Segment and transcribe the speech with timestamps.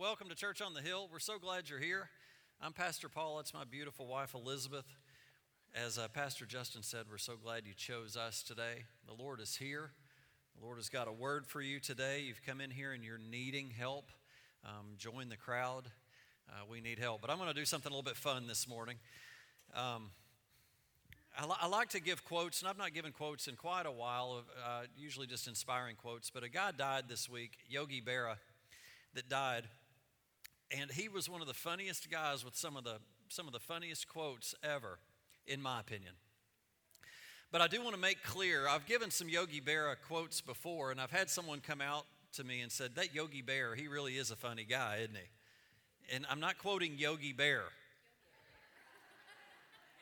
[0.00, 1.10] welcome to Church on the Hill.
[1.12, 2.08] We're so glad you're here.
[2.58, 3.38] I'm Pastor Paul.
[3.38, 4.86] It's my beautiful wife, Elizabeth.
[5.74, 8.84] As uh, Pastor Justin said, we're so glad you chose us today.
[9.06, 9.90] The Lord is here.
[10.58, 12.22] The Lord has got a word for you today.
[12.26, 14.10] You've come in here and you're needing help.
[14.64, 15.84] Um, join the crowd.
[16.48, 17.20] Uh, we need help.
[17.20, 18.96] But I'm going to do something a little bit fun this morning.
[19.74, 20.12] Um,
[21.38, 23.92] I, li- I, like to give quotes, and I've not given quotes in quite a
[23.92, 26.30] while, uh, usually just inspiring quotes.
[26.30, 28.36] But a guy died this week, Yogi Berra
[29.12, 29.64] that died.
[30.76, 33.58] And he was one of the funniest guys with some of the, some of the
[33.58, 34.98] funniest quotes ever,
[35.46, 36.12] in my opinion.
[37.50, 41.00] But I do want to make clear I've given some Yogi Berra quotes before, and
[41.00, 44.30] I've had someone come out to me and said, That Yogi Bear, he really is
[44.30, 46.14] a funny guy, isn't he?
[46.14, 47.62] And I'm not quoting Yogi Bear.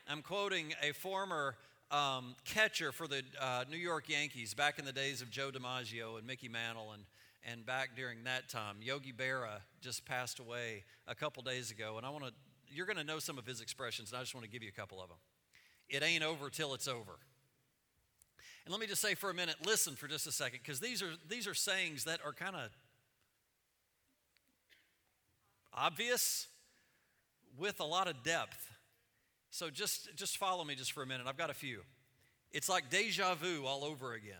[0.06, 1.54] I'm quoting a former
[1.90, 6.18] um, catcher for the uh, New York Yankees back in the days of Joe DiMaggio
[6.18, 7.02] and Mickey Mantle and
[7.50, 11.96] and back during that time, Yogi Berra just passed away a couple days ago.
[11.96, 12.32] And I want to,
[12.68, 14.68] you're going to know some of his expressions, and I just want to give you
[14.68, 15.18] a couple of them.
[15.88, 17.18] It ain't over till it's over.
[18.64, 21.02] And let me just say for a minute, listen for just a second, because these
[21.02, 22.70] are, these are sayings that are kind of
[25.72, 26.48] obvious
[27.56, 28.70] with a lot of depth.
[29.50, 31.26] So just, just follow me just for a minute.
[31.26, 31.80] I've got a few.
[32.52, 34.36] It's like deja vu all over again.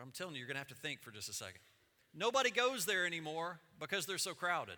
[0.00, 1.60] I'm telling you, you're going to have to think for just a second.
[2.14, 4.76] Nobody goes there anymore because they're so crowded.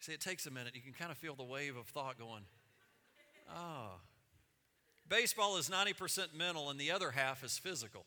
[0.00, 0.76] See, it takes a minute.
[0.76, 2.44] You can kind of feel the wave of thought going,
[3.52, 3.90] oh.
[5.08, 8.06] Baseball is 90% mental and the other half is physical.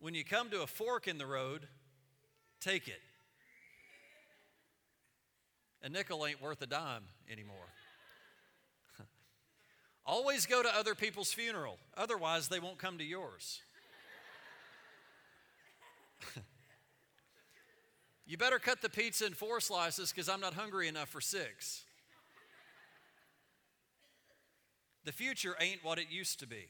[0.00, 1.66] When you come to a fork in the road,
[2.60, 3.00] take it.
[5.82, 7.56] A nickel ain't worth a dime anymore.
[10.06, 13.62] Always go to other people's funeral, otherwise, they won't come to yours.
[18.26, 21.84] you better cut the pizza in four slices because I'm not hungry enough for six.
[25.04, 26.66] The future ain't what it used to be.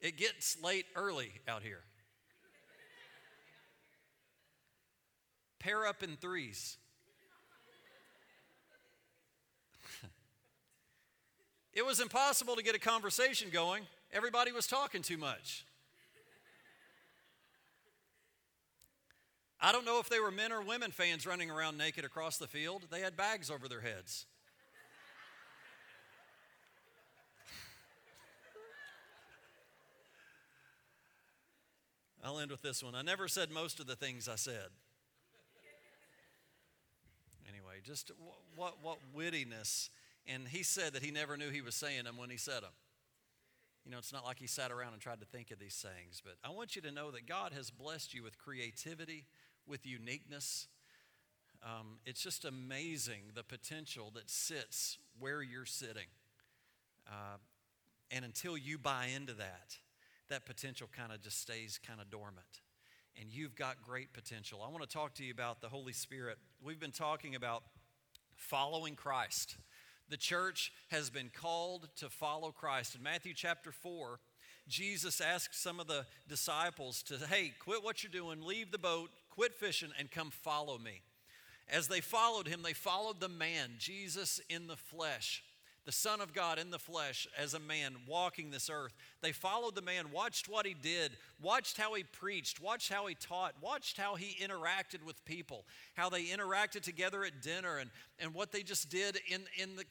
[0.00, 1.84] It gets late early out here.
[5.64, 6.76] Pair up in threes.
[11.72, 13.84] it was impossible to get a conversation going.
[14.12, 15.64] Everybody was talking too much.
[19.58, 22.46] I don't know if they were men or women fans running around naked across the
[22.46, 22.82] field.
[22.90, 24.26] They had bags over their heads.
[32.22, 32.94] I'll end with this one.
[32.94, 34.68] I never said most of the things I said
[37.84, 38.10] Just
[38.56, 39.90] what, what wittiness.
[40.26, 42.72] And he said that he never knew he was saying them when he said them.
[43.84, 46.22] You know, it's not like he sat around and tried to think of these things,
[46.24, 49.26] but I want you to know that God has blessed you with creativity,
[49.66, 50.68] with uniqueness.
[51.62, 56.08] Um, it's just amazing the potential that sits where you're sitting.
[57.06, 57.36] Uh,
[58.10, 59.76] and until you buy into that,
[60.30, 62.62] that potential kind of just stays kind of dormant
[63.20, 64.60] and you've got great potential.
[64.66, 66.38] I want to talk to you about the Holy Spirit.
[66.62, 67.62] We've been talking about
[68.44, 69.56] following Christ.
[70.10, 72.94] The church has been called to follow Christ.
[72.94, 74.20] In Matthew chapter 4,
[74.68, 79.10] Jesus asked some of the disciples to, hey, quit what you're doing, leave the boat,
[79.30, 81.00] quit fishing, and come follow me.
[81.70, 85.42] As they followed him, they followed the man, Jesus in the flesh
[85.84, 88.94] the Son of God in the flesh as a man walking this earth.
[89.20, 91.12] They followed the man, watched what he did,
[91.42, 96.08] watched how he preached, watched how he taught, watched how he interacted with people, how
[96.08, 99.84] they interacted together at dinner, and, and what they just did in, in, the,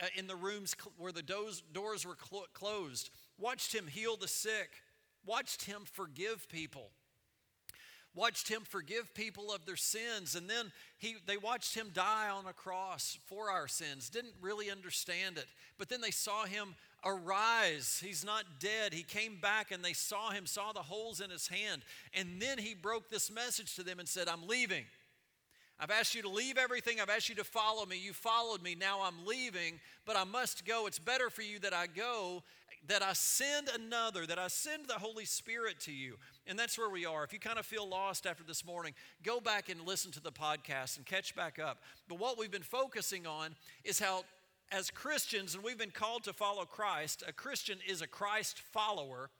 [0.00, 3.10] uh, in the rooms where the doors, doors were cl- closed.
[3.38, 4.70] Watched him heal the sick,
[5.24, 6.90] watched him forgive people
[8.16, 12.46] watched him forgive people of their sins and then he, they watched him die on
[12.46, 15.46] a cross for our sins didn't really understand it
[15.78, 16.74] but then they saw him
[17.04, 21.30] arise he's not dead he came back and they saw him saw the holes in
[21.30, 21.82] his hand
[22.14, 24.84] and then he broke this message to them and said i'm leaving
[25.78, 27.00] I've asked you to leave everything.
[27.00, 27.98] I've asked you to follow me.
[27.98, 28.74] You followed me.
[28.74, 30.86] Now I'm leaving, but I must go.
[30.86, 32.42] It's better for you that I go,
[32.88, 36.16] that I send another, that I send the Holy Spirit to you.
[36.46, 37.24] And that's where we are.
[37.24, 40.32] If you kind of feel lost after this morning, go back and listen to the
[40.32, 41.82] podcast and catch back up.
[42.08, 43.54] But what we've been focusing on
[43.84, 44.24] is how,
[44.70, 49.30] as Christians, and we've been called to follow Christ, a Christian is a Christ follower.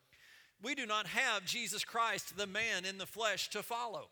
[0.63, 4.09] We do not have Jesus Christ, the man in the flesh, to follow.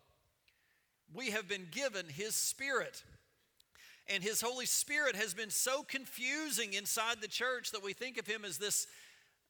[1.13, 3.03] We have been given his spirit.
[4.07, 8.27] And his Holy Spirit has been so confusing inside the church that we think of
[8.27, 8.87] him as this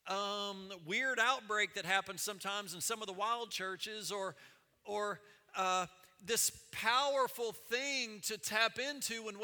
[0.06, 4.34] um, weird outbreak that happens sometimes in some of the wild churches or,
[4.84, 5.20] or
[5.56, 5.86] uh,
[6.26, 9.34] this powerful thing to tap into when,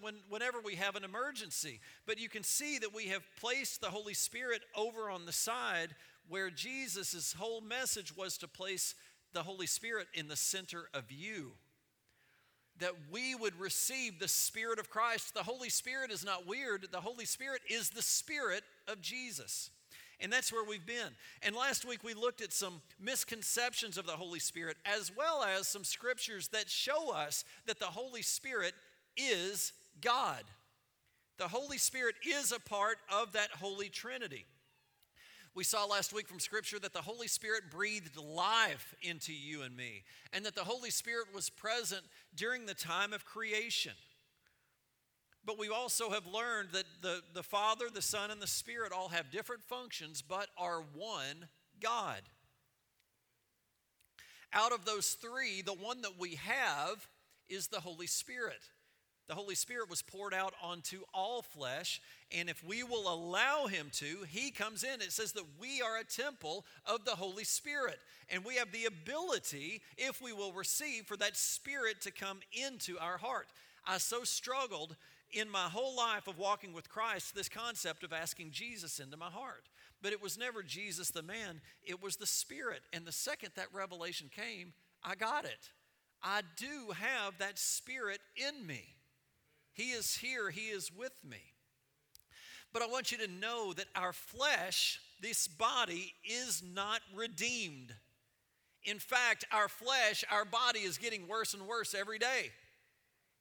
[0.00, 1.80] when, whenever we have an emergency.
[2.06, 5.94] But you can see that we have placed the Holy Spirit over on the side
[6.28, 8.94] where Jesus' whole message was to place
[9.32, 11.52] the Holy Spirit in the center of you.
[12.78, 15.34] That we would receive the Spirit of Christ.
[15.34, 19.70] The Holy Spirit is not weird, the Holy Spirit is the Spirit of Jesus.
[20.20, 21.14] And that's where we've been.
[21.42, 25.68] And last week we looked at some misconceptions of the Holy Spirit as well as
[25.68, 28.72] some scriptures that show us that the Holy Spirit
[29.16, 30.42] is God.
[31.38, 34.46] The Holy Spirit is a part of that Holy Trinity.
[35.54, 39.74] We saw last week from Scripture that the Holy Spirit breathed life into you and
[39.74, 40.04] me,
[40.34, 42.02] and that the Holy Spirit was present
[42.34, 43.94] during the time of creation.
[45.46, 49.08] But we also have learned that the, the Father, the Son, and the Spirit all
[49.08, 51.48] have different functions, but are one
[51.80, 52.20] God.
[54.52, 57.06] Out of those three, the one that we have
[57.48, 58.60] is the Holy Spirit.
[59.28, 62.00] The Holy Spirit was poured out onto all flesh,
[62.36, 65.00] and if we will allow Him to, He comes in.
[65.00, 67.98] It says that we are a temple of the Holy Spirit,
[68.30, 72.98] and we have the ability, if we will receive, for that Spirit to come into
[72.98, 73.48] our heart.
[73.84, 74.96] I so struggled
[75.32, 79.30] in my whole life of walking with Christ this concept of asking Jesus into my
[79.30, 79.68] heart.
[80.02, 82.82] But it was never Jesus the man, it was the Spirit.
[82.92, 85.70] And the second that revelation came, I got it.
[86.22, 88.84] I do have that Spirit in me.
[89.72, 91.38] He is here, He is with me.
[92.72, 97.94] But I want you to know that our flesh, this body, is not redeemed.
[98.84, 102.50] In fact, our flesh, our body is getting worse and worse every day.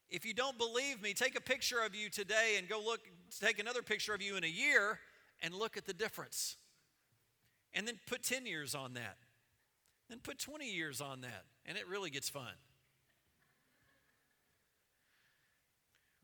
[0.10, 3.02] If you don't believe me, take a picture of you today and go look,
[3.40, 5.00] take another picture of you in a year
[5.42, 6.58] and look at the difference.
[7.74, 9.18] And then put 10 years on that.
[10.10, 11.44] Then put 20 years on that.
[11.66, 12.54] And it really gets fun.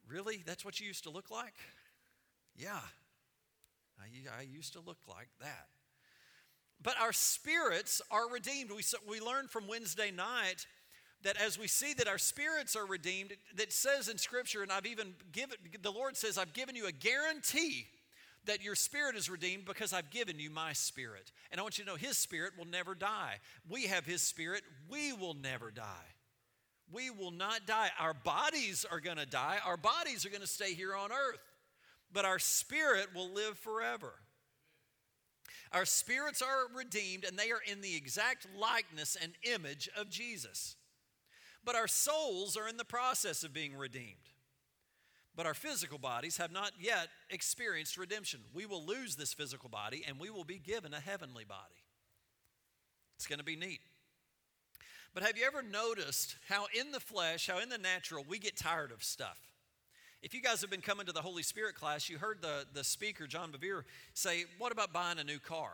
[0.07, 0.43] Really?
[0.45, 1.55] That's what you used to look like?
[2.55, 2.79] Yeah.
[3.99, 5.67] I, I used to look like that.
[6.83, 8.71] But our spirits are redeemed.
[8.71, 10.65] We, we learned from Wednesday night
[11.23, 14.85] that as we see that our spirits are redeemed, that says in Scripture, and I've
[14.85, 17.87] even given, the Lord says, I've given you a guarantee
[18.45, 21.31] that your spirit is redeemed because I've given you my spirit.
[21.51, 23.35] And I want you to know His spirit will never die.
[23.69, 25.83] We have His spirit, we will never die.
[26.91, 27.89] We will not die.
[27.99, 31.39] Our bodies are going to die, our bodies are going to stay here on earth,
[32.11, 34.13] but our spirit will live forever.
[35.71, 40.75] Our spirits are redeemed and they are in the exact likeness and image of Jesus.
[41.63, 44.15] But our souls are in the process of being redeemed.
[45.35, 48.41] But our physical bodies have not yet experienced redemption.
[48.53, 51.85] We will lose this physical body and we will be given a heavenly body.
[53.15, 53.79] It's going to be neat.
[55.13, 58.57] But have you ever noticed how in the flesh, how in the natural, we get
[58.57, 59.37] tired of stuff?
[60.21, 62.83] If you guys have been coming to the Holy Spirit class, you heard the, the
[62.83, 63.83] speaker, John Bevere,
[64.13, 65.71] say, What about buying a new car?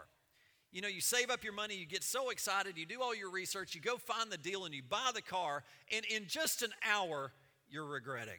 [0.78, 3.32] You know, you save up your money, you get so excited, you do all your
[3.32, 6.70] research, you go find the deal, and you buy the car, and in just an
[6.88, 7.32] hour,
[7.68, 8.38] you're regretting.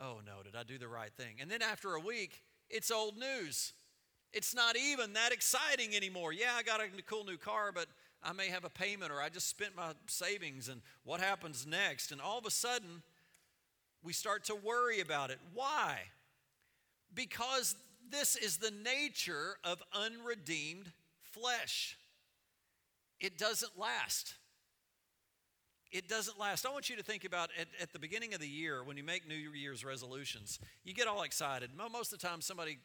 [0.00, 1.36] Oh no, did I do the right thing?
[1.40, 3.72] And then after a week, it's old news.
[4.32, 6.32] It's not even that exciting anymore.
[6.32, 7.86] Yeah, I got a cool new car, but
[8.20, 12.10] I may have a payment or I just spent my savings, and what happens next?
[12.10, 13.04] And all of a sudden,
[14.02, 15.38] we start to worry about it.
[15.52, 16.00] Why?
[17.14, 17.76] Because
[18.10, 20.92] this is the nature of unredeemed
[21.22, 21.98] flesh.
[23.20, 24.34] It doesn't last.
[25.90, 26.66] It doesn't last.
[26.66, 29.04] I want you to think about at, at the beginning of the year when you
[29.04, 31.70] make New Year's resolutions, you get all excited.
[31.76, 32.78] Most of the time, somebody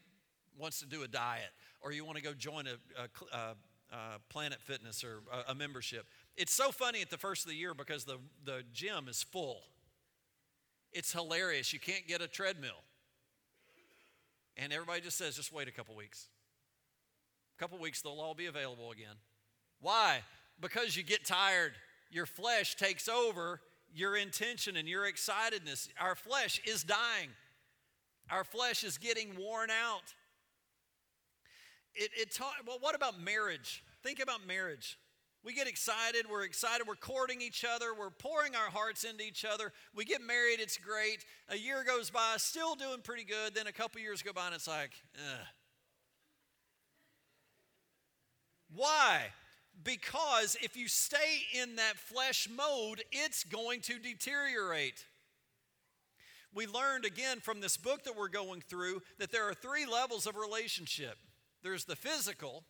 [0.58, 1.50] wants to do a diet
[1.82, 6.06] or you want to go join a, a, a, a Planet Fitness or a, membership.
[6.38, 9.62] It's so funny at the first of the year because the, the gym is full.
[10.92, 11.74] It's hilarious.
[11.74, 12.84] You can't get a treadmill.
[14.62, 16.28] And everybody just says, just wait a couple weeks.
[17.58, 19.16] A couple weeks, they'll all be available again.
[19.80, 20.20] Why?
[20.60, 21.72] Because you get tired.
[22.12, 23.62] Your flesh takes over
[23.94, 25.88] your intention and your excitedness.
[26.00, 27.30] Our flesh is dying,
[28.30, 30.14] our flesh is getting worn out.
[31.96, 33.84] It, it well, what about marriage?
[34.04, 34.98] Think about marriage.
[35.44, 39.46] We get excited, we're excited, we're courting each other, we're pouring our hearts into each
[39.46, 39.72] other.
[39.96, 41.24] We get married, it's great.
[41.48, 43.56] A year goes by, still doing pretty good.
[43.56, 45.46] Then a couple years go by, and it's like, Ugh.
[48.76, 49.28] Why?
[49.84, 55.06] Because if you stay in that flesh mode, it's going to deteriorate.
[56.54, 60.28] We learned again from this book that we're going through that there are three levels
[60.28, 61.18] of relationship
[61.62, 62.64] there's the physical,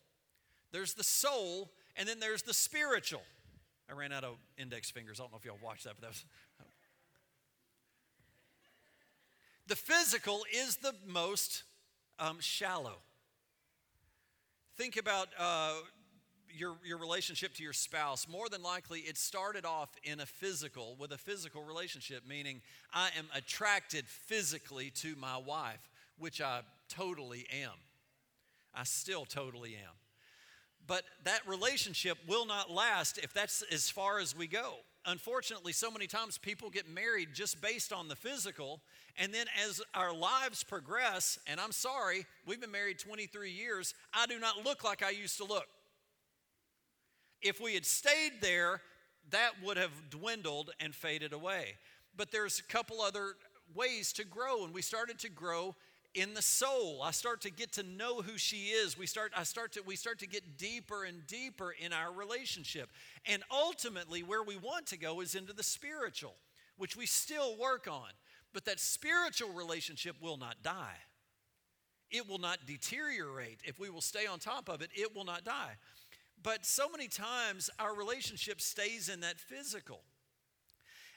[0.72, 3.22] there's the soul, and then there's the spiritual.
[3.88, 5.18] I ran out of index fingers.
[5.18, 6.24] I don't know if y'all watched that, but that was.
[9.66, 11.62] The physical is the most
[12.18, 12.96] um, shallow.
[14.76, 15.74] Think about uh,
[16.56, 18.26] your, your relationship to your spouse.
[18.28, 23.10] More than likely, it started off in a physical, with a physical relationship, meaning I
[23.18, 27.74] am attracted physically to my wife, which I totally am.
[28.74, 29.94] I still totally am.
[30.90, 34.78] But that relationship will not last if that's as far as we go.
[35.06, 38.80] Unfortunately, so many times people get married just based on the physical.
[39.16, 44.26] And then as our lives progress, and I'm sorry, we've been married 23 years, I
[44.26, 45.68] do not look like I used to look.
[47.40, 48.80] If we had stayed there,
[49.30, 51.76] that would have dwindled and faded away.
[52.16, 53.36] But there's a couple other
[53.76, 55.76] ways to grow, and we started to grow
[56.14, 57.00] in the soul.
[57.02, 58.98] I start to get to know who she is.
[58.98, 62.90] We start, I start to, we start to get deeper and deeper in our relationship.
[63.26, 66.34] And ultimately, where we want to go is into the spiritual,
[66.76, 68.08] which we still work on.
[68.52, 70.96] But that spiritual relationship will not die.
[72.10, 73.60] It will not deteriorate.
[73.64, 75.76] If we will stay on top of it, it will not die.
[76.42, 80.00] But so many times our relationship stays in that physical.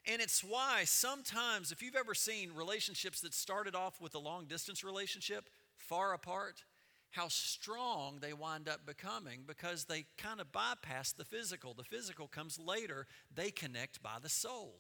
[0.06, 4.46] And it's why sometimes, if you've ever seen relationships that started off with a long
[4.46, 6.64] distance relationship, far apart,
[7.12, 11.74] how strong they wind up becoming because they kind of bypass the physical.
[11.74, 14.80] The physical comes later, they connect by the soul.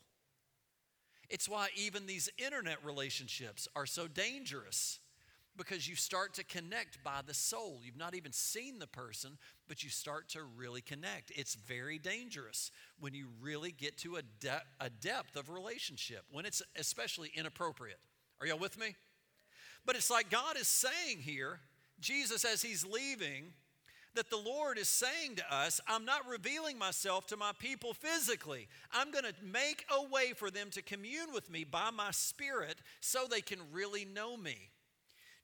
[1.30, 5.00] It's why even these internet relationships are so dangerous
[5.57, 7.79] because you start to connect by the soul.
[7.83, 11.31] You've not even seen the person, but you start to really connect.
[11.36, 16.45] It's very dangerous when you really get to a, de- a depth of relationship, when
[16.45, 18.00] it's especially inappropriate.
[18.41, 18.95] Are y'all with me?
[19.86, 21.60] But it's like God is saying here,
[22.00, 23.53] Jesus, as he's leaving,
[24.15, 28.67] that the Lord is saying to us, I'm not revealing myself to my people physically.
[28.91, 32.79] I'm going to make a way for them to commune with me by my Spirit
[33.00, 34.69] so they can really know me.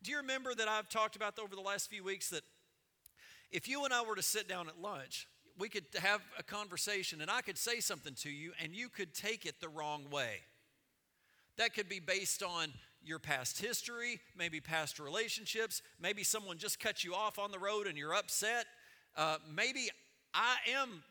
[0.01, 2.43] Do you remember that I've talked about over the last few weeks that
[3.51, 5.27] if you and I were to sit down at lunch,
[5.57, 9.13] we could have a conversation and I could say something to you and you could
[9.13, 10.37] take it the wrong way.
[11.57, 12.71] That could be based on
[13.03, 17.85] your past history, maybe past relationships, maybe someone just cut you off on the road
[17.85, 18.65] and you're upset.
[19.17, 19.89] Uh, maybe
[20.33, 21.03] I am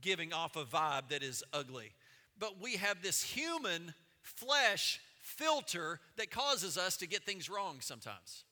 [0.00, 1.92] giving off a vibe that is ugly.
[2.36, 8.44] But we have this human flesh filter that causes us to get things wrong sometimes.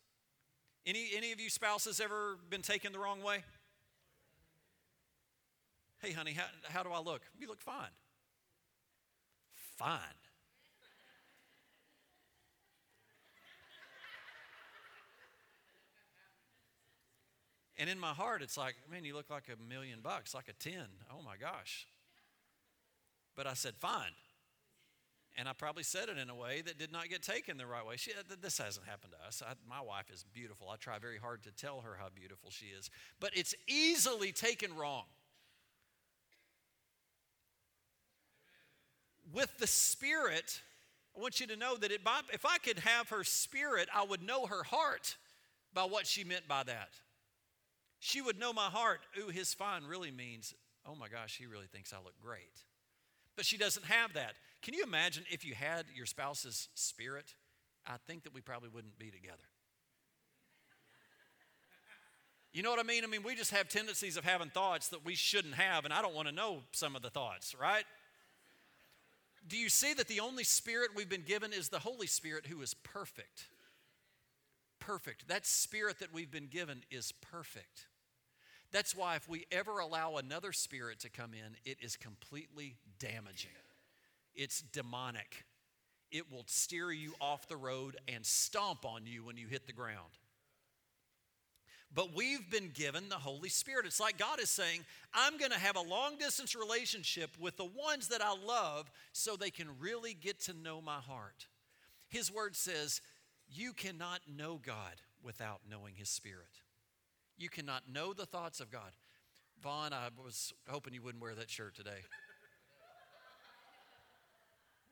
[0.87, 3.45] Any, any of you spouses ever been taken the wrong way?
[6.01, 7.21] Hey, honey, how, how do I look?
[7.39, 7.93] You look fine.
[9.77, 9.99] Fine.
[17.79, 20.53] And in my heart, it's like, man, you look like a million bucks, like a
[20.53, 20.75] 10.
[21.11, 21.87] Oh my gosh.
[23.37, 24.13] But I said, fine.
[25.37, 27.87] And I probably said it in a way that did not get taken the right
[27.87, 27.97] way.
[27.97, 29.43] She, uh, this hasn't happened to us.
[29.47, 30.69] I, my wife is beautiful.
[30.69, 32.91] I try very hard to tell her how beautiful she is.
[33.19, 35.05] But it's easily taken wrong.
[39.33, 40.61] With the Spirit,
[41.17, 44.23] I want you to know that it, if I could have her spirit, I would
[44.23, 45.17] know her heart
[45.75, 46.91] by what she meant by that.
[47.99, 49.01] She would know my heart.
[49.19, 50.55] Ooh, his fine really means,
[50.87, 52.65] oh my gosh, he really thinks I look great.
[53.37, 54.35] But she doesn't have that.
[54.63, 57.35] Can you imagine if you had your spouse's spirit?
[57.87, 59.45] I think that we probably wouldn't be together.
[62.53, 63.03] You know what I mean?
[63.03, 66.03] I mean, we just have tendencies of having thoughts that we shouldn't have, and I
[66.03, 67.85] don't want to know some of the thoughts, right?
[69.49, 72.61] Do you see that the only spirit we've been given is the Holy Spirit who
[72.61, 73.49] is perfect?
[74.79, 75.29] Perfect.
[75.29, 77.87] That spirit that we've been given is perfect.
[78.73, 83.51] That's why if we ever allow another spirit to come in, it is completely damaging.
[84.35, 85.45] It's demonic.
[86.11, 89.73] It will steer you off the road and stomp on you when you hit the
[89.73, 90.19] ground.
[91.95, 93.85] But we've been given the Holy Spirit.
[93.85, 94.81] It's like God is saying,
[95.13, 99.37] I'm going to have a long distance relationship with the ones that I love so
[99.37, 101.47] they can really get to know my heart.
[102.09, 103.03] His word says,
[103.51, 106.62] You cannot know God without knowing His Spirit.
[107.43, 108.93] You cannot know the thoughts of God.
[109.61, 111.99] Vaughn, I was hoping you wouldn't wear that shirt today.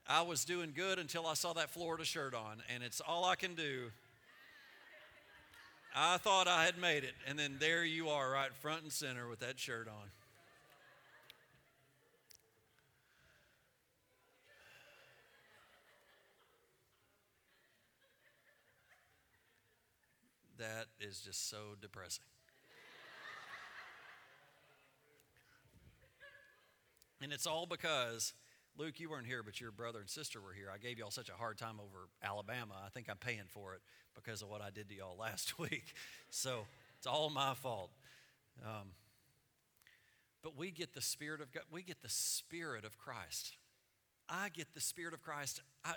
[0.08, 3.36] I was doing good until I saw that Florida shirt on, and it's all I
[3.36, 3.92] can do.
[5.94, 9.28] I thought I had made it, and then there you are, right front and center
[9.28, 10.10] with that shirt on.
[20.58, 22.24] That is just so depressing.
[27.20, 28.32] And it's all because
[28.78, 30.68] Luke, you weren't here, but your brother and sister were here.
[30.72, 32.74] I gave y'all such a hard time over Alabama.
[32.84, 33.80] I think I'm paying for it
[34.14, 35.94] because of what I did to y'all last week.
[36.30, 37.90] So it's all my fault.
[38.64, 38.92] Um,
[40.42, 43.56] but we get the Spirit of God, we get the Spirit of Christ.
[44.28, 45.60] I get the Spirit of Christ.
[45.84, 45.94] I,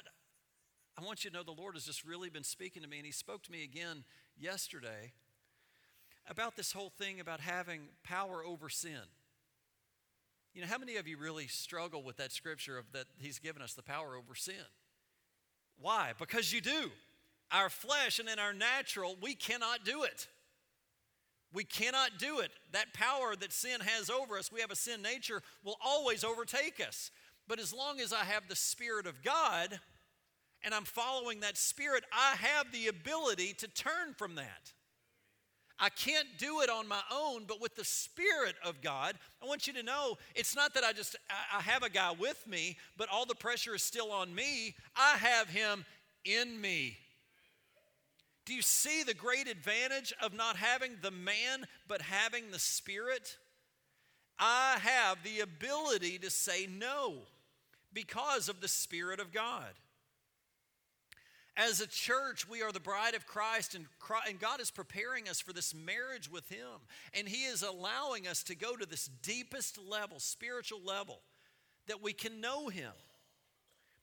[0.97, 3.05] I want you to know the Lord has just really been speaking to me, and
[3.05, 4.03] He spoke to me again
[4.37, 5.13] yesterday
[6.27, 9.01] about this whole thing about having power over sin.
[10.53, 13.61] You know, how many of you really struggle with that scripture of that He's given
[13.61, 14.55] us the power over sin?
[15.79, 16.13] Why?
[16.19, 16.91] Because you do.
[17.51, 20.27] Our flesh and in our natural, we cannot do it.
[21.53, 22.51] We cannot do it.
[22.71, 26.83] That power that sin has over us, we have a sin nature, will always overtake
[26.85, 27.11] us.
[27.47, 29.79] But as long as I have the Spirit of God
[30.63, 34.73] and I'm following that Spirit, I have the ability to turn from that.
[35.83, 39.67] I can't do it on my own, but with the Spirit of God, I want
[39.67, 43.09] you to know it's not that I just I have a guy with me, but
[43.09, 44.75] all the pressure is still on me.
[44.95, 45.83] I have him
[46.23, 46.95] in me.
[48.45, 53.35] Do you see the great advantage of not having the man, but having the Spirit?
[54.39, 57.15] I have the ability to say no
[57.91, 59.73] because of the Spirit of God.
[61.55, 63.85] As a church, we are the bride of Christ, and,
[64.39, 66.87] God is preparing us for this marriage with Him.
[67.13, 71.21] And He is allowing us to go to this deepest level, spiritual level,
[71.87, 72.91] that we can know Him.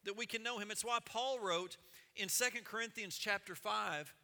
[0.04, 0.70] That we can know Him.
[0.70, 1.76] It's why Paul wrote
[2.14, 4.14] in Second Corinthians chapter 5,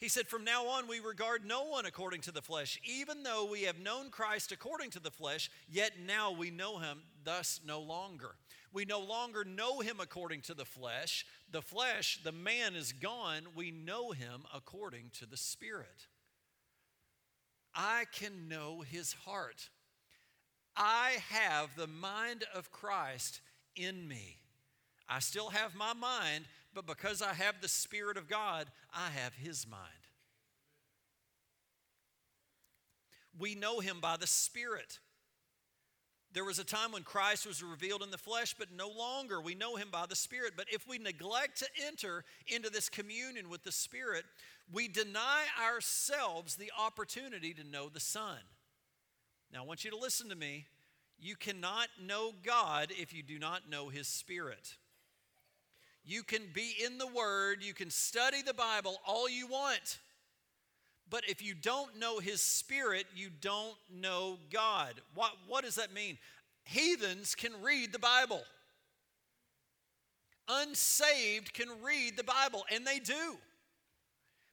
[0.00, 2.80] he said, From now on, we regard no one according to the flesh.
[2.84, 7.02] Even though we have known Christ according to the flesh, yet now we know Him
[7.24, 8.34] thus no longer.
[8.72, 11.26] We no longer know him according to the flesh.
[11.50, 13.42] The flesh, the man is gone.
[13.54, 16.06] We know him according to the Spirit.
[17.74, 19.70] I can know his heart.
[20.76, 23.40] I have the mind of Christ
[23.74, 24.36] in me.
[25.08, 29.34] I still have my mind, but because I have the Spirit of God, I have
[29.34, 29.84] his mind.
[33.38, 34.98] We know him by the Spirit.
[36.32, 39.40] There was a time when Christ was revealed in the flesh, but no longer.
[39.40, 40.52] We know him by the Spirit.
[40.56, 44.24] But if we neglect to enter into this communion with the Spirit,
[44.72, 48.38] we deny ourselves the opportunity to know the Son.
[49.52, 50.66] Now, I want you to listen to me.
[51.18, 54.76] You cannot know God if you do not know his Spirit.
[56.04, 59.98] You can be in the Word, you can study the Bible all you want.
[61.08, 64.94] But if you don't know his spirit, you don't know God.
[65.14, 66.18] What, what does that mean?
[66.64, 68.42] Heathens can read the Bible.
[70.48, 73.36] Unsaved can read the Bible, and they do.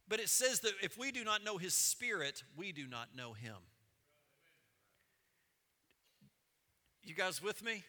[0.08, 3.34] But it says that if we do not know his spirit, we do not know
[3.34, 3.56] him.
[7.04, 7.84] You guys with me?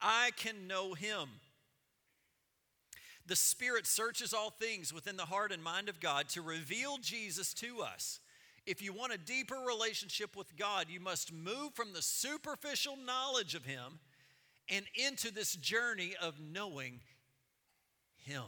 [0.00, 1.28] I can know him.
[3.28, 7.52] The Spirit searches all things within the heart and mind of God to reveal Jesus
[7.54, 8.20] to us.
[8.64, 13.54] If you want a deeper relationship with God, you must move from the superficial knowledge
[13.54, 14.00] of Him
[14.70, 17.00] and into this journey of knowing
[18.24, 18.44] Him.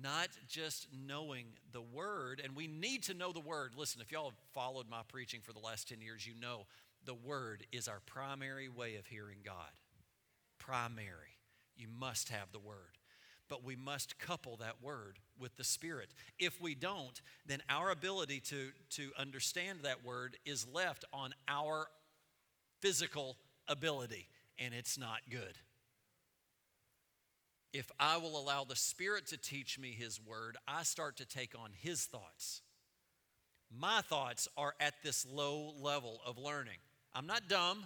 [0.00, 3.72] Not just knowing the Word, and we need to know the Word.
[3.76, 6.66] Listen, if y'all have followed my preaching for the last 10 years, you know
[7.04, 9.72] the Word is our primary way of hearing God.
[10.58, 11.35] Primary.
[11.76, 12.98] You must have the Word.
[13.48, 16.08] But we must couple that Word with the Spirit.
[16.38, 21.86] If we don't, then our ability to, to understand that Word is left on our
[22.80, 23.36] physical
[23.68, 25.58] ability, and it's not good.
[27.72, 31.54] If I will allow the Spirit to teach me His Word, I start to take
[31.56, 32.62] on His thoughts.
[33.70, 36.78] My thoughts are at this low level of learning.
[37.14, 37.84] I'm not dumb,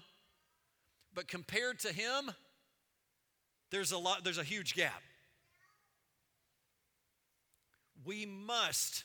[1.14, 2.31] but compared to Him,
[3.70, 5.02] there's a lot there's a huge gap.
[8.04, 9.04] We must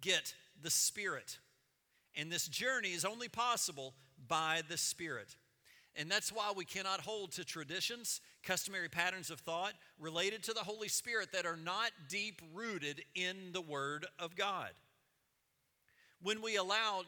[0.00, 1.38] get the spirit.
[2.16, 3.94] And this journey is only possible
[4.28, 5.34] by the spirit.
[5.96, 10.60] And that's why we cannot hold to traditions customary patterns of thought related to the
[10.60, 14.70] holy spirit that are not deep rooted in the word of god.
[16.22, 17.02] When we allow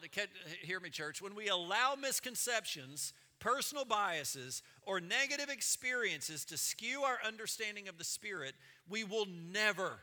[0.61, 7.19] hear me church when we allow misconceptions personal biases, or negative experiences to skew our
[7.25, 8.53] understanding of the Spirit,
[8.89, 9.99] we will never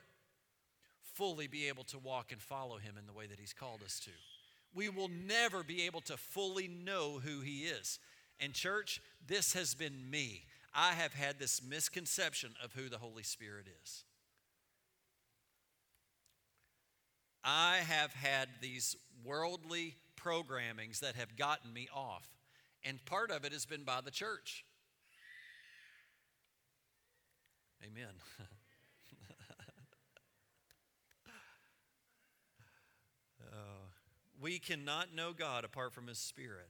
[1.15, 4.01] fully be able to walk and follow Him in the way that He's called us
[4.01, 4.11] to.
[4.75, 7.99] We will never be able to fully know who He is.
[8.41, 10.45] And, church, this has been me.
[10.75, 14.05] I have had this misconception of who the Holy Spirit is.
[17.45, 22.27] I have had these worldly programmings that have gotten me off.
[22.85, 24.65] And part of it has been by the church.
[27.83, 28.13] Amen.
[33.53, 33.57] uh,
[34.41, 36.69] we cannot know God apart from His Spirit.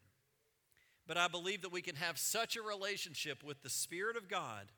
[1.06, 4.72] But I believe that we can have such a relationship with the Spirit of God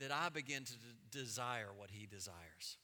[0.00, 0.72] that I begin to
[1.10, 2.78] desire what He desires,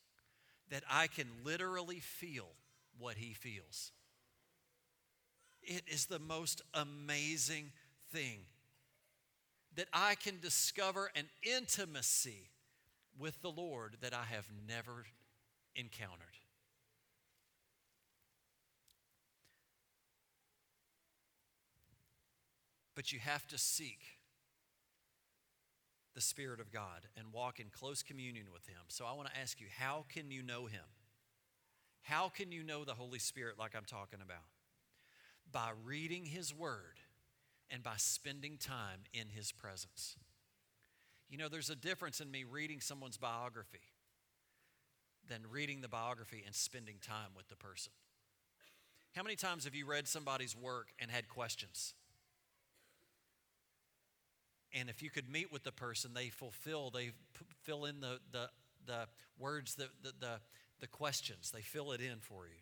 [0.70, 2.50] that I can literally feel
[2.98, 3.92] what He feels.
[5.68, 7.72] It is the most amazing
[8.10, 8.38] thing
[9.76, 12.48] that I can discover an intimacy
[13.18, 15.04] with the Lord that I have never
[15.76, 16.38] encountered.
[22.96, 24.00] But you have to seek
[26.14, 28.80] the Spirit of God and walk in close communion with Him.
[28.88, 30.80] So I want to ask you how can you know Him?
[32.00, 34.57] How can you know the Holy Spirit like I'm talking about?
[35.52, 37.00] By reading His Word
[37.70, 40.16] and by spending time in His presence.
[41.28, 43.80] You know, there's a difference in me reading someone's biography
[45.28, 47.92] than reading the biography and spending time with the person.
[49.14, 51.94] How many times have you read somebody's work and had questions?
[54.72, 57.10] And if you could meet with the person, they fulfill, they
[57.62, 58.48] fill in the, the,
[58.86, 59.06] the
[59.38, 60.40] words, the, the, the,
[60.80, 62.60] the questions, they fill it in for you.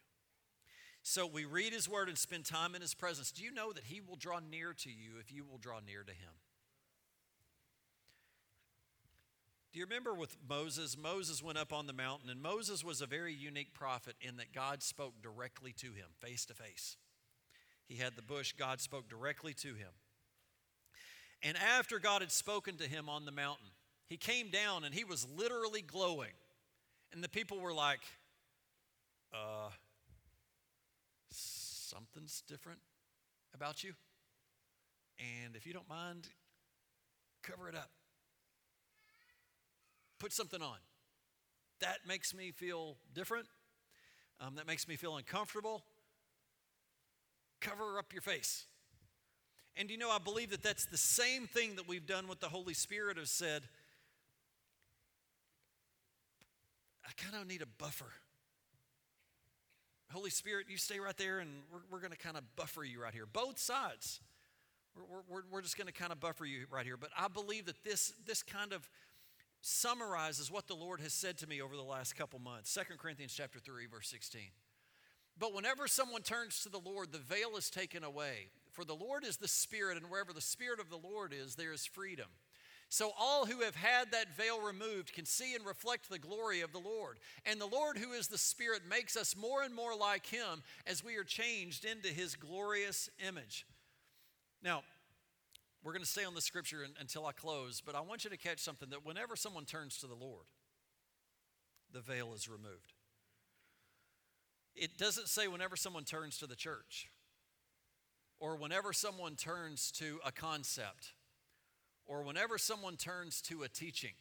[1.09, 3.31] So we read his word and spend time in his presence.
[3.31, 6.03] Do you know that he will draw near to you if you will draw near
[6.03, 6.33] to him?
[9.73, 10.97] Do you remember with Moses?
[11.01, 14.53] Moses went up on the mountain, and Moses was a very unique prophet in that
[14.53, 16.97] God spoke directly to him, face to face.
[17.87, 19.93] He had the bush, God spoke directly to him.
[21.41, 23.69] And after God had spoken to him on the mountain,
[24.09, 26.35] he came down and he was literally glowing.
[27.13, 28.01] And the people were like,
[29.33, 29.69] uh,
[31.97, 32.81] something's different
[33.55, 33.95] about you.
[35.19, 36.29] And if you don't mind,
[37.43, 37.91] cover it up
[40.19, 40.79] put something on.
[41.81, 43.47] That makes me feel different.
[44.41, 45.83] Um, that makes me feel uncomfortable.
[47.61, 48.67] Cover up your face.
[49.77, 52.49] And you know, I believe that that's the same thing that we've done with the
[52.49, 53.63] Holy Spirit, has said,
[57.07, 58.13] I kind of need a buffer.
[60.13, 63.03] Holy Spirit, you stay right there, and we're, we're going to kind of buffer you
[63.03, 63.27] right here.
[63.27, 64.21] Both sides.
[64.95, 66.97] We're, we're, we're just going to kind of buffer you right here.
[66.97, 68.89] But I believe that this, this kind of
[69.61, 72.73] summarizes what the Lord has said to me over the last couple months.
[72.73, 74.43] 2 Corinthians chapter 3 verse 16.
[75.39, 78.51] But whenever someone turns to the Lord, the veil is taken away.
[78.73, 81.73] For the Lord is the Spirit, and wherever the Spirit of the Lord is, there
[81.73, 82.27] is freedom.
[82.89, 86.73] So all who have had that veil removed can see and reflect the glory of
[86.73, 87.19] the Lord.
[87.45, 91.03] And the Lord, who is the Spirit, makes us more and more like Him as
[91.03, 93.67] we are changed into His glorious image.
[94.63, 94.83] Now,
[95.83, 98.37] we're going to stay on the scripture until I close, but I want you to
[98.37, 100.47] catch something that whenever someone turns to the Lord,
[101.93, 102.93] the veil is removed.
[104.75, 107.09] It doesn't say whenever someone turns to the church,
[108.39, 111.13] or whenever someone turns to a concept,
[112.07, 114.15] or whenever someone turns to a teaching,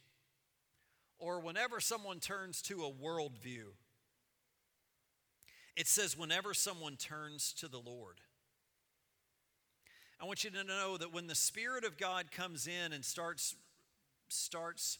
[1.18, 3.66] or whenever someone turns to a worldview.
[5.76, 8.20] It says whenever someone turns to the Lord.
[10.20, 13.54] I want you to know that when the Spirit of God comes in and starts,
[14.28, 14.98] starts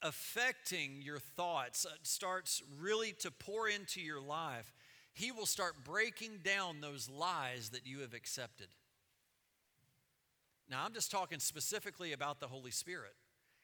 [0.00, 4.72] affecting your thoughts, uh, starts really to pour into your life,
[5.12, 8.68] He will start breaking down those lies that you have accepted.
[10.72, 13.12] Now, I'm just talking specifically about the Holy Spirit,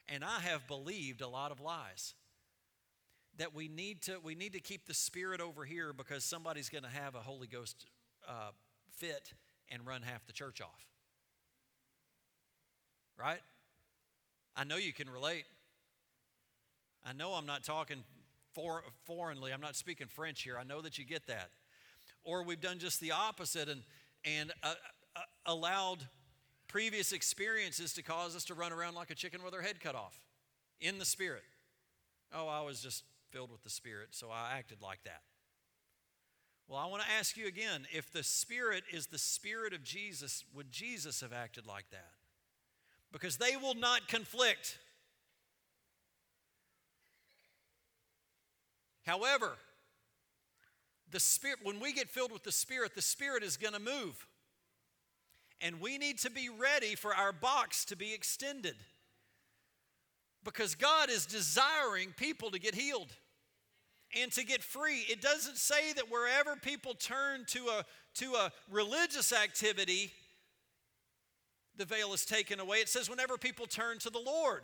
[0.07, 2.13] and I have believed a lot of lies.
[3.37, 6.83] That we need to we need to keep the Spirit over here because somebody's going
[6.83, 7.87] to have a Holy Ghost
[8.27, 8.51] uh,
[8.97, 9.33] fit
[9.71, 10.85] and run half the church off.
[13.17, 13.39] Right?
[14.55, 15.45] I know you can relate.
[17.03, 18.03] I know I'm not talking
[18.53, 20.59] for, foreignly, I'm not speaking French here.
[20.59, 21.49] I know that you get that.
[22.23, 23.81] Or we've done just the opposite and,
[24.25, 24.73] and uh,
[25.15, 26.05] uh, allowed
[26.69, 29.95] previous experiences to cause us to run around like a chicken with our head cut
[29.95, 30.21] off
[30.79, 31.43] in the Spirit.
[32.33, 35.23] Oh, I was just filled with the Spirit, so I acted like that.
[36.67, 40.45] Well, I want to ask you again if the Spirit is the Spirit of Jesus,
[40.55, 42.11] would Jesus have acted like that?
[43.11, 44.77] Because they will not conflict.
[49.03, 49.53] However,
[51.09, 54.27] the Spirit, when we get filled with the Spirit, the Spirit is going to move.
[55.61, 58.75] And we need to be ready for our box to be extended.
[60.43, 63.13] Because God is desiring people to get healed.
[64.15, 65.05] and to get free.
[65.09, 70.11] It doesn't say that wherever people turn to a, to a religious activity,
[71.77, 72.77] the veil is taken away.
[72.77, 74.63] It says whenever people turn to the Lord.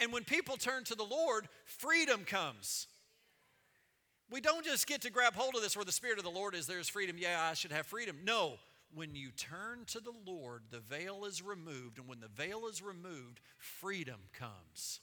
[0.00, 2.86] And when people turn to the Lord, freedom comes.
[4.30, 6.54] We don't just get to grab hold of this where the Spirit of the Lord
[6.54, 7.16] is, there's freedom.
[7.18, 8.16] Yeah, I should have freedom.
[8.24, 8.54] No,
[8.94, 11.98] when you turn to the Lord, the veil is removed.
[11.98, 15.00] And when the veil is removed, freedom comes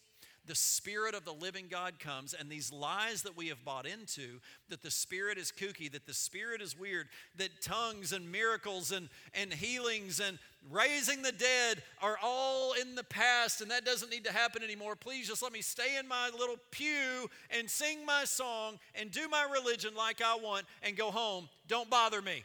[0.50, 4.40] the Spirit of the living God comes, and these lies that we have bought into
[4.70, 9.10] that the Spirit is kooky, that the Spirit is weird, that tongues and miracles and,
[9.36, 10.40] and healings and
[10.72, 14.96] raising the dead are all in the past, and that doesn't need to happen anymore.
[14.96, 19.30] Please just let me stay in my little pew and sing my song and do
[19.30, 21.48] my religion like I want and go home.
[21.68, 22.44] Don't bother me.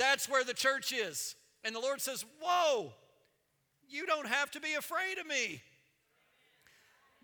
[0.00, 1.36] That's where the church is.
[1.62, 2.94] And the Lord says, Whoa,
[3.86, 5.60] you don't have to be afraid of me.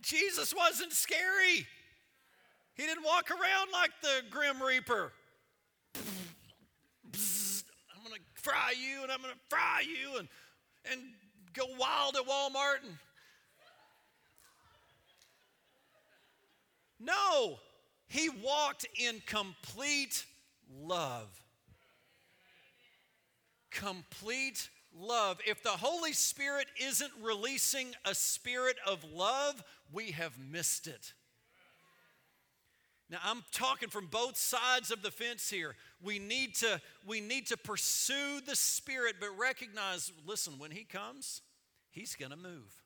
[0.03, 1.67] Jesus wasn't scary.
[2.75, 5.11] He didn't walk around like the Grim Reaper.
[5.95, 6.03] I'm
[8.05, 10.29] going to fry you and I'm going to fry you and,
[10.93, 11.01] and
[11.55, 12.85] go wild at Walmart.
[12.85, 12.99] And...
[17.01, 17.57] No,
[18.07, 20.27] he walked in complete
[20.79, 21.46] love.
[23.77, 25.39] Complete love.
[25.47, 29.63] If the Holy Spirit isn't releasing a spirit of love,
[29.93, 31.13] we have missed it.
[33.11, 35.77] Now I'm talking from both sides of the fence here.
[36.03, 41.43] We need to we need to pursue the spirit but recognize listen when he comes,
[41.91, 42.83] he's going to move.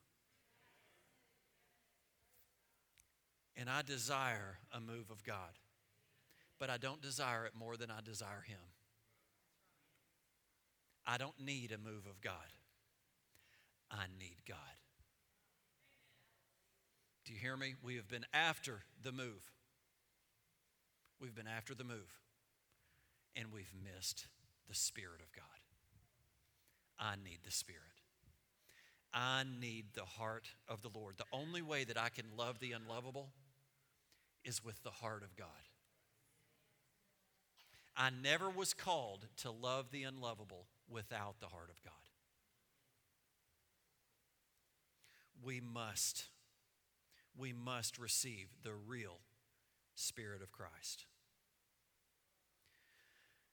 [3.57, 5.59] And I desire a move of God.
[6.59, 8.59] But I don't desire it more than I desire him.
[11.06, 12.34] I don't need a move of God.
[13.90, 14.56] I need God.
[17.24, 17.74] Do you hear me?
[17.82, 19.42] We have been after the move.
[21.20, 22.20] We've been after the move.
[23.36, 24.26] And we've missed
[24.68, 25.44] the Spirit of God.
[26.98, 27.82] I need the Spirit.
[29.12, 31.16] I need the heart of the Lord.
[31.16, 33.30] The only way that I can love the unlovable
[34.44, 35.46] is with the heart of God.
[37.96, 41.92] I never was called to love the unlovable without the heart of God.
[45.42, 46.24] We must,
[47.38, 49.18] we must receive the real
[49.94, 51.05] Spirit of Christ.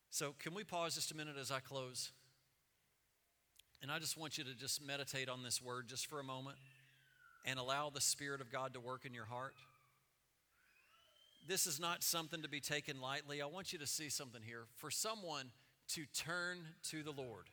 [0.10, 2.12] So, can we pause just a minute as I close?
[3.82, 6.58] And I just want you to just meditate on this word just for a moment
[7.46, 9.54] and allow the Spirit of God to work in your heart.
[11.48, 13.42] This is not something to be taken lightly.
[13.42, 14.64] I want you to see something here.
[14.76, 15.52] For someone,
[15.90, 17.50] to turn to the Lord.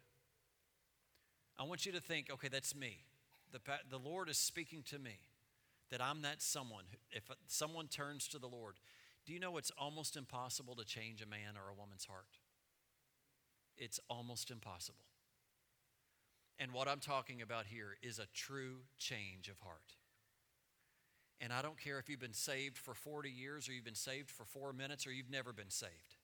[1.58, 3.04] I want you to think, okay, that's me.
[3.52, 5.18] The, the Lord is speaking to me
[5.90, 6.84] that I'm that someone.
[7.12, 8.74] If someone turns to the Lord,
[9.24, 12.38] do you know it's almost impossible to change a man or a woman's heart?
[13.76, 15.04] It's almost impossible.
[16.58, 19.96] And what I'm talking about here is a true change of heart.
[21.40, 24.30] And I don't care if you've been saved for 40 years or you've been saved
[24.30, 26.16] for four minutes or you've never been saved.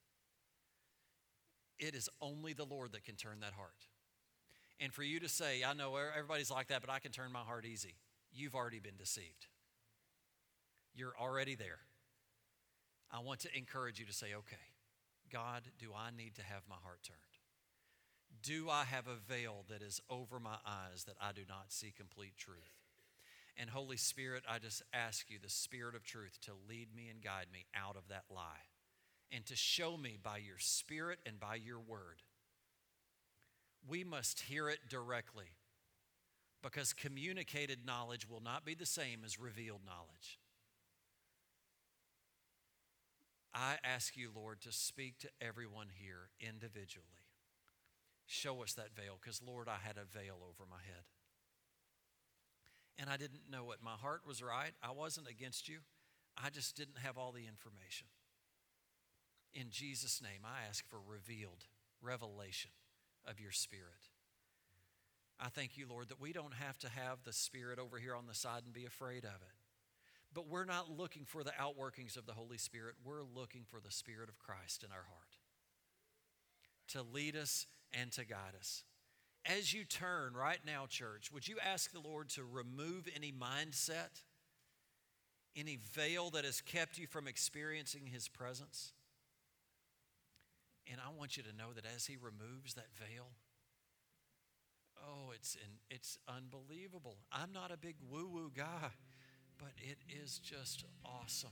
[1.80, 3.88] It is only the Lord that can turn that heart.
[4.78, 7.32] And for you to say, I know er, everybody's like that, but I can turn
[7.32, 7.94] my heart easy,
[8.32, 9.46] you've already been deceived.
[10.94, 11.80] You're already there.
[13.10, 14.56] I want to encourage you to say, okay,
[15.32, 17.18] God, do I need to have my heart turned?
[18.42, 21.92] Do I have a veil that is over my eyes that I do not see
[21.96, 22.76] complete truth?
[23.56, 27.22] And Holy Spirit, I just ask you, the Spirit of truth, to lead me and
[27.22, 28.70] guide me out of that lie
[29.32, 32.22] and to show me by your Spirit and by your word.
[33.88, 35.56] We must hear it directly
[36.62, 40.38] because communicated knowledge will not be the same as revealed knowledge.
[43.54, 47.06] I ask you, Lord, to speak to everyone here individually.
[48.26, 51.04] Show us that veil because, Lord, I had a veil over my head.
[52.98, 53.78] And I didn't know it.
[53.82, 54.72] My heart was right.
[54.82, 55.78] I wasn't against you.
[56.36, 58.06] I just didn't have all the information.
[59.54, 61.64] In Jesus' name, I ask for revealed
[62.00, 62.70] revelation
[63.26, 64.08] of your Spirit.
[65.38, 68.26] I thank you, Lord, that we don't have to have the Spirit over here on
[68.26, 69.56] the side and be afraid of it.
[70.32, 72.94] But we're not looking for the outworkings of the Holy Spirit.
[73.04, 75.36] We're looking for the Spirit of Christ in our heart
[76.88, 78.84] to lead us and to guide us.
[79.46, 84.22] As you turn right now, church, would you ask the Lord to remove any mindset,
[85.56, 88.92] any veil that has kept you from experiencing His presence?
[90.90, 93.28] And I want you to know that as he removes that veil,
[94.98, 97.16] oh, it's, in, it's unbelievable.
[97.30, 98.90] I'm not a big woo woo guy,
[99.58, 101.50] but it is just awesome.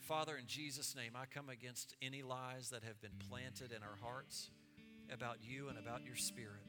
[0.00, 3.96] Father, in Jesus' name, I come against any lies that have been planted in our
[4.02, 4.50] hearts
[5.12, 6.66] about you and about your Spirit.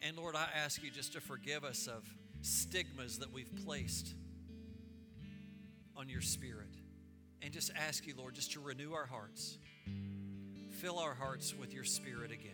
[0.00, 2.04] And Lord, I ask you just to forgive us of
[2.42, 4.14] stigmas that we've placed
[5.96, 6.68] on your Spirit.
[7.42, 9.58] And just ask you, Lord, just to renew our hearts.
[10.80, 12.52] Fill our hearts with your Spirit again.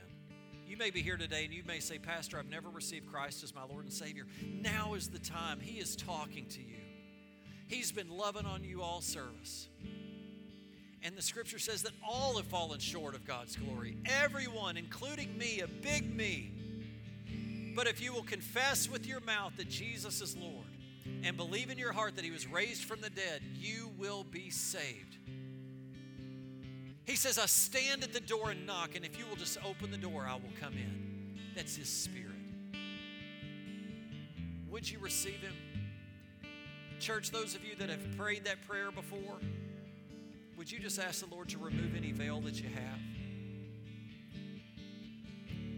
[0.67, 3.55] You may be here today and you may say, Pastor, I've never received Christ as
[3.55, 4.27] my Lord and Savior.
[4.61, 5.61] Now is the time.
[5.61, 6.81] He is talking to you.
[7.69, 9.69] He's been loving on you all service.
[11.03, 13.97] And the scripture says that all have fallen short of God's glory.
[14.07, 16.51] Everyone, including me, a big me.
[17.77, 20.67] But if you will confess with your mouth that Jesus is Lord
[21.25, 24.51] and believe in your heart that he was raised from the dead, you will be
[24.51, 25.17] saved.
[27.05, 29.91] He says, I stand at the door and knock, and if you will just open
[29.91, 31.39] the door, I will come in.
[31.55, 32.33] That's his spirit.
[34.69, 35.55] Would you receive him?
[36.99, 39.39] Church, those of you that have prayed that prayer before,
[40.57, 43.01] would you just ask the Lord to remove any veil that you have?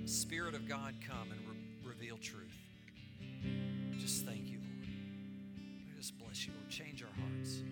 [0.09, 2.55] Spirit of God, come and re- reveal truth.
[3.99, 4.58] Just thank you,
[6.11, 6.69] Bless you, Lord.
[6.71, 7.63] Change our hearts.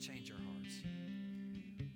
[0.00, 0.74] Change our hearts.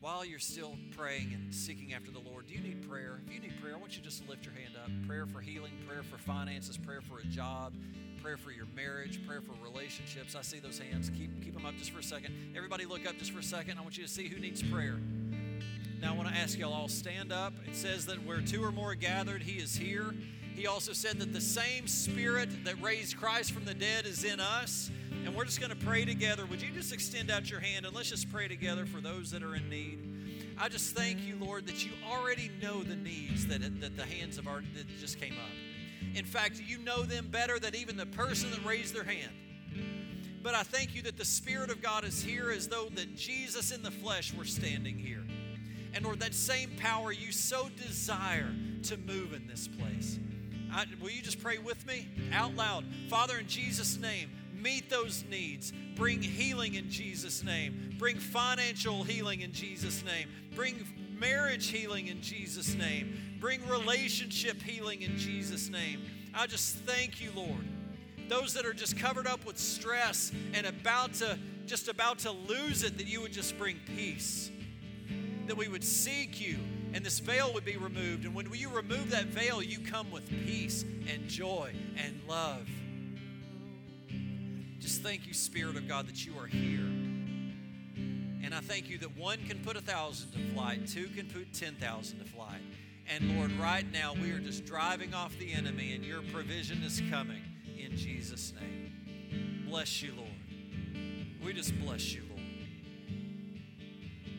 [0.01, 3.21] While you're still praying and seeking after the Lord, do you need prayer?
[3.27, 4.90] If you need prayer, I want you just to lift your hand up.
[5.09, 7.73] Prayer for healing, prayer for finances, prayer for a job,
[8.23, 10.37] prayer for your marriage, prayer for relationships.
[10.37, 11.11] I see those hands.
[11.11, 12.35] Keep, keep them up just for a second.
[12.55, 13.79] Everybody, look up just for a second.
[13.79, 14.99] I want you to see who needs prayer.
[16.01, 17.55] Now, I want to ask y'all all stand up.
[17.67, 20.14] It says that where two or more are gathered, He is here.
[20.55, 24.38] He also said that the same Spirit that raised Christ from the dead is in
[24.38, 24.90] us.
[25.25, 26.45] And we're just going to pray together.
[26.47, 29.43] Would you just extend out your hand and let's just pray together for those that
[29.43, 29.99] are in need?
[30.59, 34.37] I just thank you, Lord, that you already know the needs that, that the hands
[34.37, 36.15] of our that just came up.
[36.15, 39.33] In fact, you know them better than even the person that raised their hand.
[40.43, 43.73] But I thank you that the Spirit of God is here as though that Jesus
[43.73, 45.25] in the flesh were standing here.
[45.95, 50.19] And Lord, that same power you so desire to move in this place.
[50.71, 52.85] I, will you just pray with me out loud?
[53.09, 54.29] Father, in Jesus' name,
[54.64, 55.72] meet those needs.
[55.94, 57.94] Bring healing in Jesus' name.
[57.98, 60.29] Bring financial healing in Jesus' name.
[60.57, 60.74] Bring
[61.20, 63.37] marriage healing in Jesus' name.
[63.38, 66.00] Bring relationship healing in Jesus' name.
[66.35, 67.68] I just thank you, Lord.
[68.29, 72.83] Those that are just covered up with stress and about to just about to lose
[72.83, 74.50] it, that you would just bring peace.
[75.46, 76.59] That we would seek you
[76.94, 78.24] and this veil would be removed.
[78.24, 82.68] And when you remove that veil, you come with peace and joy and love.
[84.85, 86.85] Just thank you, Spirit of God, that you are here.
[88.44, 91.55] And I thank you that one can put a thousand to flight, two can put
[91.55, 92.61] 10,000 to flight.
[93.09, 97.01] And Lord, right now we are just driving off the enemy, and your provision is
[97.11, 97.40] coming
[97.79, 99.64] in Jesus' name.
[99.66, 100.29] Bless you, Lord.
[101.42, 102.42] We just bless you, Lord.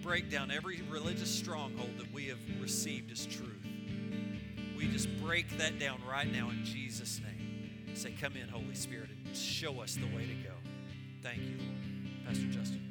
[0.04, 3.66] Break down every religious stronghold that we have received as truth.
[4.78, 7.96] We just break that down right now in Jesus' name.
[7.96, 10.54] Say, Come in, Holy Spirit, show us the way to go.
[11.22, 11.58] Thank you.
[12.26, 12.85] Pastor Justin.